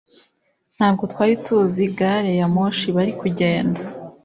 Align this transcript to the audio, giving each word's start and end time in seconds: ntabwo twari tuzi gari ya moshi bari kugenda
ntabwo 0.75 1.03
twari 1.11 1.33
tuzi 1.45 1.83
gari 1.97 2.31
ya 2.39 2.47
moshi 2.55 2.87
bari 2.95 3.11
kugenda 3.19 3.79